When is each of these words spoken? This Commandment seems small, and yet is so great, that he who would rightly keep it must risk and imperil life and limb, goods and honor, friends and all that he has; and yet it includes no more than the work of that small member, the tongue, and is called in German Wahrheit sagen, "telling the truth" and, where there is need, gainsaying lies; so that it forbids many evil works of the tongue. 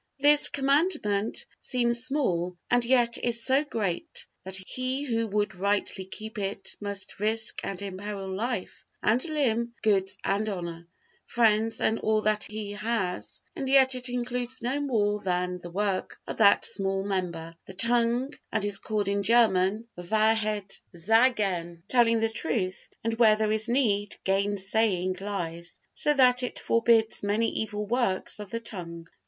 This 0.19 0.49
Commandment 0.49 1.45
seems 1.61 2.03
small, 2.03 2.57
and 2.71 2.83
yet 2.83 3.19
is 3.21 3.43
so 3.45 3.63
great, 3.63 4.25
that 4.43 4.55
he 4.65 5.03
who 5.03 5.27
would 5.27 5.53
rightly 5.53 6.05
keep 6.05 6.39
it 6.39 6.75
must 6.81 7.19
risk 7.19 7.59
and 7.63 7.79
imperil 7.79 8.33
life 8.35 8.83
and 9.03 9.23
limb, 9.25 9.75
goods 9.83 10.17
and 10.23 10.49
honor, 10.49 10.87
friends 11.27 11.79
and 11.79 11.99
all 11.99 12.21
that 12.21 12.45
he 12.45 12.71
has; 12.71 13.43
and 13.55 13.69
yet 13.69 13.93
it 13.93 14.09
includes 14.09 14.63
no 14.63 14.79
more 14.81 15.19
than 15.21 15.59
the 15.59 15.69
work 15.69 16.19
of 16.25 16.37
that 16.37 16.65
small 16.65 17.03
member, 17.03 17.55
the 17.67 17.75
tongue, 17.75 18.33
and 18.51 18.65
is 18.65 18.79
called 18.79 19.07
in 19.07 19.21
German 19.21 19.87
Wahrheit 19.95 20.81
sagen, 20.95 21.83
"telling 21.89 22.19
the 22.21 22.29
truth" 22.29 22.89
and, 23.03 23.19
where 23.19 23.35
there 23.35 23.51
is 23.51 23.69
need, 23.69 24.15
gainsaying 24.23 25.15
lies; 25.21 25.79
so 25.93 26.11
that 26.15 26.41
it 26.41 26.57
forbids 26.57 27.21
many 27.21 27.51
evil 27.51 27.85
works 27.85 28.39
of 28.39 28.49
the 28.49 28.59
tongue. 28.59 29.05